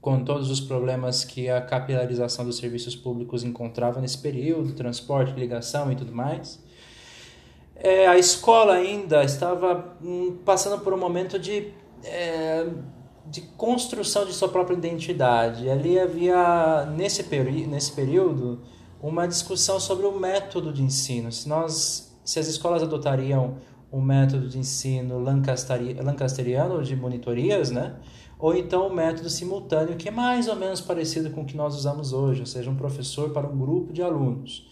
com 0.00 0.22
todos 0.22 0.50
os 0.50 0.60
problemas 0.60 1.24
que 1.24 1.48
a 1.48 1.60
capilarização 1.60 2.44
dos 2.44 2.56
serviços 2.56 2.94
públicos 2.94 3.42
encontrava 3.42 4.00
nesse 4.00 4.18
período, 4.18 4.74
transporte, 4.74 5.38
ligação 5.38 5.90
e 5.90 5.96
tudo 5.96 6.12
mais 6.12 6.62
é, 7.84 8.06
a 8.06 8.16
escola 8.16 8.72
ainda 8.72 9.22
estava 9.22 9.94
hum, 10.02 10.38
passando 10.42 10.80
por 10.80 10.94
um 10.94 10.96
momento 10.96 11.38
de, 11.38 11.68
é, 12.02 12.66
de 13.26 13.42
construção 13.42 14.24
de 14.24 14.32
sua 14.32 14.48
própria 14.48 14.74
identidade. 14.74 15.68
Ali 15.68 16.00
havia, 16.00 16.86
nesse, 16.96 17.22
nesse 17.66 17.92
período, 17.92 18.62
uma 19.02 19.28
discussão 19.28 19.78
sobre 19.78 20.06
o 20.06 20.18
método 20.18 20.72
de 20.72 20.82
ensino. 20.82 21.30
Se, 21.30 21.46
nós, 21.46 22.16
se 22.24 22.38
as 22.38 22.46
escolas 22.48 22.82
adotariam 22.82 23.58
um 23.92 24.00
método 24.00 24.48
de 24.48 24.58
ensino 24.58 25.18
lancasteriano 25.18 26.82
de 26.82 26.96
monitorias, 26.96 27.70
né? 27.70 27.96
ou 28.38 28.54
então 28.54 28.88
o 28.88 28.90
um 28.90 28.94
método 28.94 29.28
simultâneo, 29.28 29.96
que 29.96 30.08
é 30.08 30.10
mais 30.10 30.48
ou 30.48 30.56
menos 30.56 30.80
parecido 30.80 31.30
com 31.30 31.42
o 31.42 31.44
que 31.44 31.56
nós 31.56 31.74
usamos 31.76 32.14
hoje, 32.14 32.40
ou 32.40 32.46
seja, 32.46 32.70
um 32.70 32.76
professor 32.76 33.28
para 33.28 33.46
um 33.46 33.56
grupo 33.58 33.92
de 33.92 34.02
alunos. 34.02 34.66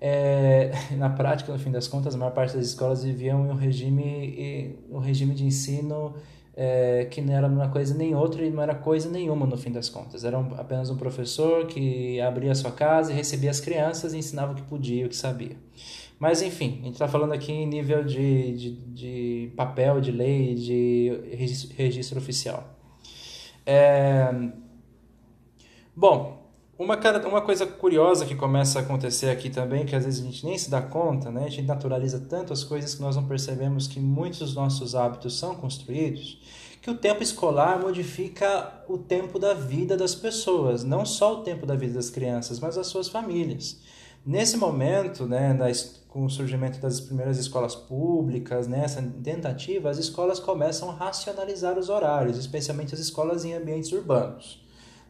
É, 0.00 0.70
na 0.96 1.10
prática, 1.10 1.52
no 1.52 1.58
fim 1.58 1.70
das 1.70 1.88
contas, 1.88 2.14
a 2.14 2.18
maior 2.18 2.32
parte 2.32 2.56
das 2.56 2.66
escolas 2.66 3.04
viviam 3.04 3.46
em 3.46 3.50
um 3.50 3.54
regime, 3.54 4.78
um 4.90 4.98
regime 4.98 5.34
de 5.34 5.44
ensino 5.44 6.14
é, 6.56 7.06
que 7.10 7.20
não 7.20 7.34
era 7.34 7.46
uma 7.46 7.68
coisa 7.68 7.94
nem 7.94 8.14
outra 8.14 8.44
e 8.44 8.50
não 8.50 8.62
era 8.62 8.74
coisa 8.74 9.10
nenhuma 9.10 9.46
no 9.46 9.56
fim 9.56 9.72
das 9.72 9.88
contas. 9.88 10.24
Era 10.24 10.38
um, 10.38 10.54
apenas 10.56 10.88
um 10.90 10.96
professor 10.96 11.66
que 11.66 12.20
abria 12.20 12.52
a 12.52 12.54
sua 12.54 12.70
casa 12.70 13.12
e 13.12 13.14
recebia 13.14 13.50
as 13.50 13.60
crianças 13.60 14.14
e 14.14 14.18
ensinava 14.18 14.52
o 14.52 14.54
que 14.54 14.62
podia, 14.62 15.06
o 15.06 15.08
que 15.08 15.16
sabia. 15.16 15.56
Mas 16.18 16.42
enfim, 16.42 16.78
a 16.80 16.84
gente 16.84 16.92
está 16.92 17.08
falando 17.08 17.32
aqui 17.32 17.52
em 17.52 17.66
nível 17.66 18.04
de, 18.04 18.56
de, 18.56 18.70
de, 18.70 19.52
papel, 19.56 20.00
de 20.00 20.12
lei, 20.12 20.54
de 20.54 21.20
registro, 21.32 21.76
registro 21.76 22.18
oficial. 22.18 22.78
É, 23.66 24.32
bom, 25.94 26.43
Uma, 26.76 26.98
uma 27.28 27.40
coisa 27.40 27.64
curiosa 27.66 28.26
que 28.26 28.34
começa 28.34 28.80
a 28.80 28.82
acontecer 28.82 29.30
aqui 29.30 29.48
também, 29.48 29.86
que 29.86 29.94
às 29.94 30.04
vezes 30.04 30.20
a 30.20 30.24
gente 30.24 30.44
nem 30.44 30.58
se 30.58 30.68
dá 30.68 30.82
conta, 30.82 31.30
né? 31.30 31.44
a 31.44 31.48
gente 31.48 31.68
naturaliza 31.68 32.18
tanto 32.28 32.52
as 32.52 32.64
coisas 32.64 32.96
que 32.96 33.00
nós 33.00 33.14
não 33.14 33.24
percebemos 33.28 33.86
que 33.86 34.00
muitos 34.00 34.40
dos 34.40 34.54
nossos 34.56 34.96
hábitos 34.96 35.38
são 35.38 35.54
construídos, 35.54 36.42
que 36.82 36.90
o 36.90 36.96
tempo 36.96 37.22
escolar 37.22 37.80
modifica 37.80 38.82
o 38.88 38.98
tempo 38.98 39.38
da 39.38 39.54
vida 39.54 39.96
das 39.96 40.16
pessoas, 40.16 40.82
não 40.82 41.06
só 41.06 41.34
o 41.34 41.42
tempo 41.44 41.64
da 41.64 41.76
vida 41.76 41.94
das 41.94 42.10
crianças, 42.10 42.58
mas 42.58 42.74
das 42.74 42.88
suas 42.88 43.08
famílias. 43.08 43.80
Nesse 44.26 44.56
momento, 44.56 45.26
né, 45.26 45.56
com 46.08 46.24
o 46.24 46.30
surgimento 46.30 46.80
das 46.80 46.98
primeiras 46.98 47.38
escolas 47.38 47.76
públicas, 47.76 48.66
nessa 48.66 49.00
né, 49.00 49.12
tentativa, 49.22 49.90
as 49.90 49.98
escolas 49.98 50.40
começam 50.40 50.90
a 50.90 50.94
racionalizar 50.94 51.78
os 51.78 51.88
horários, 51.88 52.36
especialmente 52.36 52.94
as 52.94 53.00
escolas 53.00 53.44
em 53.44 53.54
ambientes 53.54 53.92
urbanos 53.92 54.63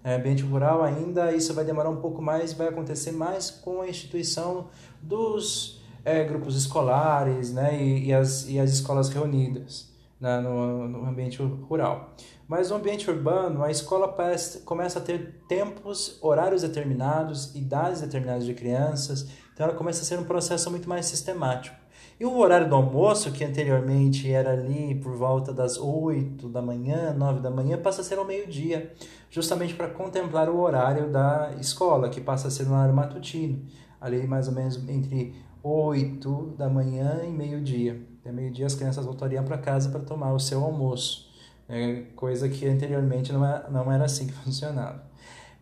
ambiente 0.05 0.43
rural 0.43 0.83
ainda 0.83 1.35
isso 1.35 1.55
vai 1.55 1.65
demorar 1.65 1.89
um 1.89 1.97
pouco 1.97 2.21
mais, 2.21 2.53
vai 2.53 2.69
acontecer 2.69 3.13
mais 3.13 3.51
com 3.51 3.81
a 3.81 3.89
instituição 3.89 4.69
dos 5.01 5.83
é, 6.05 6.23
grupos 6.25 6.57
escolares 6.57 7.53
né, 7.53 7.83
e, 7.83 8.09
e, 8.09 8.13
as, 8.13 8.49
e 8.49 8.59
as 8.59 8.71
escolas 8.71 9.09
reunidas 9.09 9.89
né, 10.21 10.41
no, 10.41 10.89
no 10.89 11.07
ambiente 11.07 11.43
rural. 11.43 12.15
Mas 12.47 12.71
no 12.71 12.77
ambiente 12.77 13.11
urbano, 13.11 13.65
a 13.65 13.71
escola 13.71 14.07
parece, 14.07 14.61
começa 14.61 14.99
a 14.99 15.03
ter 15.03 15.41
tempos, 15.49 16.19
horários 16.21 16.61
determinados, 16.61 17.55
idades 17.55 18.03
determinadas 18.03 18.45
de 18.45 18.53
crianças, 18.53 19.27
então 19.53 19.67
ela 19.67 19.75
começa 19.75 20.03
a 20.03 20.05
ser 20.05 20.19
um 20.19 20.25
processo 20.25 20.71
muito 20.71 20.89
mais 20.89 21.07
sistemático. 21.07 21.84
E 22.25 22.27
o 22.27 22.39
horário 22.39 22.71
do 22.71 22.75
almoço, 22.75 23.31
que 23.33 23.45
anteriormente 23.45 24.33
era 24.33 24.53
ali 24.53 24.95
por 24.95 25.15
volta 25.15 25.53
das 25.53 25.77
8 25.77 26.49
da 26.49 26.63
manhã, 26.63 27.13
9 27.13 27.41
da 27.41 27.51
manhã, 27.51 27.77
passa 27.77 28.01
a 28.01 28.05
ser 28.05 28.17
ao 28.17 28.25
meio-dia, 28.25 28.95
justamente 29.29 29.75
para 29.75 29.89
contemplar 29.89 30.49
o 30.49 30.59
horário 30.59 31.13
da 31.13 31.51
escola, 31.61 32.09
que 32.09 32.23
passa 32.23 32.49
a 32.49 32.51
ser 32.51 32.65
no 32.65 32.73
horário 32.73 32.95
matutino, 32.95 33.63
ali 34.01 34.27
mais 34.27 34.49
ou 34.49 34.55
menos 34.55 34.77
entre 34.89 35.35
8 35.63 36.55
da 36.57 36.67
manhã 36.67 37.21
e 37.27 37.31
meio-dia. 37.31 38.01
Até 38.23 38.33
meio-dia 38.33 38.65
as 38.65 38.75
crianças 38.75 39.05
voltariam 39.05 39.45
para 39.45 39.59
casa 39.59 39.91
para 39.91 40.01
tomar 40.01 40.33
o 40.33 40.41
seu 40.41 40.65
almoço, 40.65 41.31
né? 41.69 42.07
coisa 42.17 42.49
que 42.49 42.67
anteriormente 42.67 43.35
não 43.35 43.45
era, 43.45 43.69
não 43.69 43.93
era 43.93 44.07
assim 44.07 44.29
que 44.29 44.33
funcionava. 44.43 45.05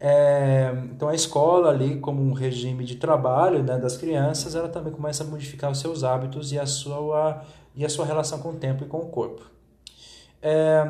É, 0.04 0.74
então 0.90 1.08
a 1.08 1.14
escola 1.14 1.70
ali, 1.70 2.00
como 2.00 2.20
um 2.20 2.32
regime 2.32 2.84
de 2.84 2.96
trabalho 2.96 3.62
né, 3.62 3.78
das 3.78 3.96
crianças, 3.96 4.56
ela 4.56 4.68
também 4.68 4.92
começa 4.92 5.22
a 5.22 5.26
modificar 5.28 5.70
os 5.70 5.78
seus 5.78 6.02
hábitos 6.02 6.50
e 6.50 6.58
a 6.58 6.66
sua, 6.66 7.40
e 7.72 7.84
a 7.84 7.88
sua 7.88 8.04
relação 8.04 8.40
com 8.40 8.48
o 8.48 8.54
tempo 8.56 8.82
e 8.82 8.88
com 8.88 8.98
o 8.98 9.06
corpo. 9.06 9.48
É, 10.42 10.84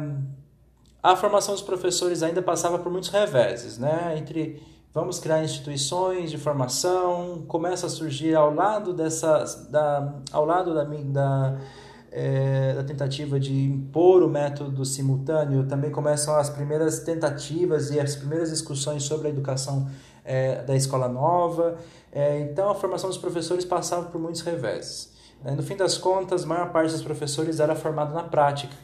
a 1.03 1.15
formação 1.15 1.53
dos 1.53 1.63
professores 1.63 2.23
ainda 2.23 2.41
passava 2.41 2.79
por 2.79 2.91
muitos 2.91 3.11
reveses, 3.11 3.77
né? 3.77 4.15
Entre 4.17 4.63
vamos 4.95 5.19
criar 5.19 5.45
instituições 5.45 6.31
de 6.31 6.39
formação, 6.39 7.45
começa 7.47 7.89
a 7.89 7.91
surgir 7.91 8.35
ao 8.35 8.55
lado 8.55 8.95
dessa, 8.95 9.45
da, 9.69 10.15
ao 10.33 10.47
lado 10.47 10.73
da, 10.73 10.85
da 10.85 11.59
é, 12.13 12.75
da 12.75 12.85
tentativa 12.85 13.41
de 13.41 13.65
impor 13.65 14.23
o 14.23 14.29
método 14.29 14.85
simultâneo, 14.85 15.67
também 15.67 15.91
começam 15.91 16.37
as 16.37 16.51
primeiras 16.51 17.01
tentativas 17.01 17.91
e 17.91 17.99
as 17.99 18.15
primeiras 18.15 18.51
discussões 18.51 19.03
sobre 19.03 19.29
a 19.29 19.31
educação 19.31 19.89
é, 20.23 20.63
da 20.63 20.77
escola 20.77 21.09
nova. 21.09 21.79
É, 22.13 22.39
então, 22.41 22.69
a 22.71 22.75
formação 22.75 23.09
dos 23.09 23.19
professores 23.19 23.65
passava 23.65 24.11
por 24.11 24.21
muitos 24.21 24.43
reveses. 24.43 25.11
No 25.57 25.63
fim 25.63 25.75
das 25.75 25.99
contas, 25.99 26.45
a 26.45 26.47
maior 26.47 26.71
parte 26.71 26.93
dos 26.93 27.03
professores 27.03 27.59
era 27.59 27.75
formada 27.75 28.15
na 28.15 28.23
prática, 28.23 28.77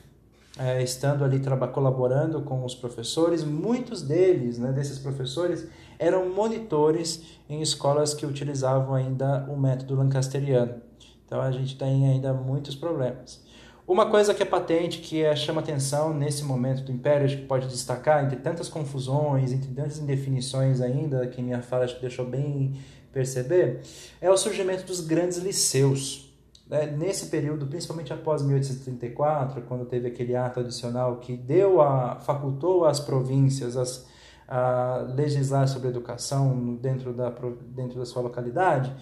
estando 0.83 1.23
ali 1.23 1.41
colaborando 1.73 2.43
com 2.43 2.65
os 2.65 2.75
professores. 2.75 3.45
Muitos 3.45 4.03
deles, 4.03 4.59
né, 4.59 4.73
desses 4.73 4.99
professores, 4.99 5.69
eram 6.01 6.31
monitores 6.31 7.23
em 7.49 7.63
escolas 7.63 8.13
que 8.13 8.27
utilizavam 8.27 8.97
ainda 8.97 9.47
o 9.49 9.57
método 9.57 9.95
lancasteriano. 9.95 10.88
Então 11.29 11.43
a 11.43 11.53
gente 11.53 11.77
tem 11.77 12.09
ainda 12.09 12.33
muitos 12.33 12.75
problemas. 12.75 13.47
Uma 13.87 14.11
coisa 14.11 14.35
que 14.35 14.43
é 14.43 14.47
patente, 14.47 14.99
que 14.99 15.23
é, 15.23 15.37
chama 15.37 15.61
atenção 15.61 16.13
nesse 16.13 16.43
momento 16.43 16.83
do 16.83 16.91
Império, 16.91 17.29
que 17.29 17.47
pode 17.47 17.69
destacar, 17.69 18.25
entre 18.25 18.37
tantas 18.37 18.69
confusões, 18.69 19.53
entre 19.53 19.73
tantas 19.73 19.99
indefinições 19.99 20.81
ainda, 20.81 21.27
que 21.27 21.41
minha 21.41 21.63
fala 21.63 21.87
deixou 21.87 22.27
bem 22.27 22.75
perceber, 23.13 23.81
é 24.21 24.31
o 24.31 24.37
surgimento 24.37 24.85
dos 24.85 25.01
grandes 25.01 25.39
liceus. 25.39 26.35
Né? 26.69 26.87
Nesse 26.87 27.27
período, 27.27 27.67
principalmente 27.67 28.13
após 28.13 28.43
1834, 28.43 29.63
quando 29.63 29.87
teve 29.87 30.09
aquele 30.09 30.37
ato 30.37 30.61
adicional 30.61 31.17
que 31.17 31.35
deu 31.37 31.81
a, 31.81 32.17
facultou 32.21 32.85
às 32.85 33.01
províncias 33.01 33.77
as, 33.77 34.07
a 34.47 35.07
legislar 35.15 35.67
sobre 35.67 35.89
educação 35.89 36.75
dentro 36.75 37.13
da, 37.13 37.33
dentro 37.75 37.99
da 37.99 38.05
sua 38.05 38.23
localidade, 38.23 38.95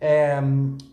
é, 0.00 0.40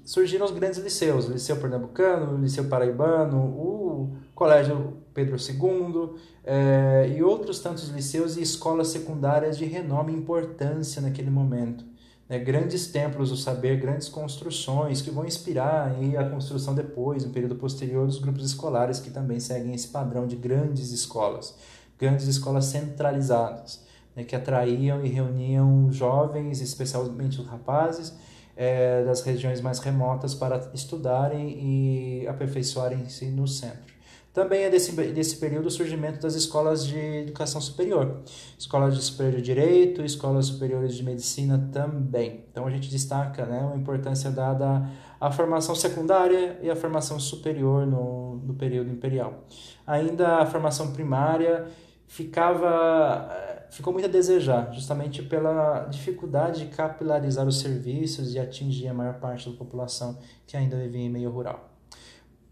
surgiram 0.03 0.45
os 0.45 0.51
grandes 0.51 0.79
liceus, 0.79 1.27
o 1.27 1.31
Liceu 1.31 1.55
Pernambucano, 1.57 2.35
o 2.35 2.41
Liceu 2.41 2.65
Paraibano, 2.65 3.37
o 3.37 4.17
Colégio 4.35 4.97
Pedro 5.13 5.37
II 5.37 6.19
é, 6.43 7.13
e 7.15 7.23
outros 7.23 7.59
tantos 7.59 7.87
liceus 7.89 8.35
e 8.35 8.41
escolas 8.41 8.89
secundárias 8.89 9.57
de 9.57 9.65
renome 9.65 10.11
e 10.11 10.17
importância 10.17 11.01
naquele 11.01 11.29
momento. 11.29 11.85
Né? 12.27 12.37
Grandes 12.37 12.87
templos 12.87 13.29
do 13.29 13.37
saber, 13.37 13.79
grandes 13.79 14.09
construções 14.09 15.01
que 15.01 15.09
vão 15.09 15.25
inspirar 15.25 15.95
a 16.19 16.29
construção 16.29 16.75
depois, 16.75 17.23
no 17.23 17.31
período 17.31 17.55
posterior, 17.55 18.05
dos 18.05 18.19
grupos 18.19 18.45
escolares 18.45 18.99
que 18.99 19.09
também 19.09 19.39
seguem 19.39 19.73
esse 19.73 19.87
padrão 19.87 20.27
de 20.27 20.35
grandes 20.35 20.91
escolas, 20.91 21.55
grandes 21.97 22.27
escolas 22.27 22.65
centralizadas, 22.65 23.81
né? 24.13 24.25
que 24.25 24.35
atraíam 24.35 25.05
e 25.05 25.07
reuniam 25.07 25.89
jovens, 25.91 26.59
especialmente 26.59 27.39
os 27.39 27.47
rapazes, 27.47 28.13
é, 28.57 29.03
das 29.03 29.21
regiões 29.21 29.61
mais 29.61 29.79
remotas 29.79 30.33
para 30.33 30.69
estudarem 30.73 31.57
e 31.61 32.27
aperfeiçoarem-se 32.27 33.27
no 33.27 33.47
centro. 33.47 33.95
Também 34.33 34.63
é 34.63 34.69
desse, 34.69 34.91
desse 34.91 35.37
período 35.37 35.65
o 35.65 35.71
surgimento 35.71 36.19
das 36.19 36.35
escolas 36.35 36.85
de 36.85 36.95
educação 36.95 37.59
superior, 37.59 38.21
escolas 38.57 38.95
de 38.95 39.01
superior 39.01 39.37
de 39.37 39.41
direito, 39.41 40.03
escolas 40.03 40.45
superiores 40.45 40.95
de 40.95 41.03
medicina 41.03 41.69
também. 41.71 42.45
Então 42.51 42.67
a 42.67 42.69
gente 42.69 42.87
destaca 42.87 43.47
né, 43.47 43.67
a 43.73 43.75
importância 43.75 44.29
dada 44.29 44.87
à 45.19 45.31
formação 45.31 45.73
secundária 45.73 46.59
e 46.61 46.69
à 46.69 46.75
formação 46.75 47.19
superior 47.19 47.87
no, 47.87 48.35
no 48.45 48.53
período 48.53 48.91
imperial. 48.91 49.43
Ainda 49.87 50.37
a 50.37 50.45
formação 50.45 50.93
primária 50.93 51.65
ficava 52.07 53.29
ficou 53.69 53.91
muito 53.91 54.05
a 54.05 54.09
desejar, 54.09 54.73
justamente 54.73 55.21
pela 55.21 55.85
dificuldade 55.85 56.65
de 56.65 56.75
capilarizar 56.75 57.47
os 57.47 57.59
serviços 57.59 58.33
e 58.33 58.39
atingir 58.39 58.87
a 58.87 58.93
maior 58.93 59.15
parte 59.15 59.49
da 59.49 59.57
população 59.57 60.17
que 60.45 60.55
ainda 60.55 60.77
vivia 60.77 61.01
em 61.01 61.09
meio 61.09 61.29
rural. 61.29 61.69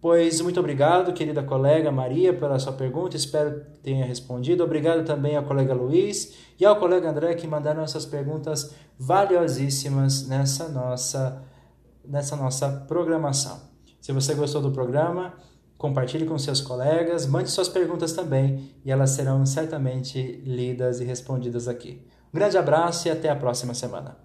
Pois 0.01 0.39
muito 0.39 0.59
obrigado, 0.59 1.13
querida 1.13 1.41
colega 1.41 1.91
Maria, 1.91 2.31
pela 2.31 2.59
sua 2.59 2.73
pergunta. 2.73 3.15
Espero 3.15 3.61
que 3.61 3.79
tenha 3.79 4.05
respondido. 4.05 4.63
Obrigado 4.63 5.03
também 5.03 5.35
ao 5.35 5.43
colega 5.43 5.73
Luiz 5.73 6.35
e 6.59 6.65
ao 6.65 6.75
colega 6.75 7.09
André 7.09 7.33
que 7.33 7.47
mandaram 7.47 7.81
essas 7.81 8.05
perguntas 8.05 8.75
valiosíssimas 8.99 10.27
nessa 10.27 10.69
nossa, 10.69 11.41
nessa 12.07 12.35
nossa 12.35 12.69
programação. 12.87 13.59
Se 13.99 14.11
você 14.11 14.35
gostou 14.35 14.61
do 14.61 14.71
programa, 14.71 15.33
Compartilhe 15.77 16.25
com 16.25 16.37
seus 16.37 16.61
colegas, 16.61 17.25
mande 17.25 17.49
suas 17.49 17.67
perguntas 17.67 18.13
também 18.13 18.71
e 18.83 18.91
elas 18.91 19.11
serão 19.11 19.45
certamente 19.45 20.41
lidas 20.45 21.01
e 21.01 21.03
respondidas 21.03 21.67
aqui. 21.67 22.01
Um 22.33 22.37
grande 22.37 22.57
abraço 22.57 23.07
e 23.07 23.11
até 23.11 23.29
a 23.29 23.35
próxima 23.35 23.73
semana. 23.73 24.24